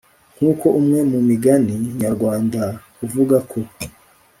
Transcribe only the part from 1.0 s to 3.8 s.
mu migani nyarwanda uvuga ko